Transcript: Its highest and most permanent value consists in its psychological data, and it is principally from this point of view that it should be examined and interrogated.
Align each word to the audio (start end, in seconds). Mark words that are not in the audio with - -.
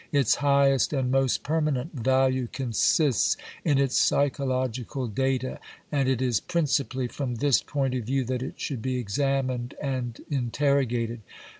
Its 0.11 0.37
highest 0.41 0.93
and 0.93 1.11
most 1.11 1.43
permanent 1.43 1.93
value 1.93 2.47
consists 2.51 3.37
in 3.63 3.77
its 3.77 3.95
psychological 3.95 5.05
data, 5.05 5.59
and 5.91 6.09
it 6.09 6.23
is 6.23 6.39
principally 6.39 7.07
from 7.07 7.35
this 7.35 7.61
point 7.61 7.93
of 7.93 8.05
view 8.05 8.23
that 8.23 8.41
it 8.41 8.59
should 8.59 8.81
be 8.81 8.97
examined 8.97 9.75
and 9.79 10.21
interrogated. 10.31 11.21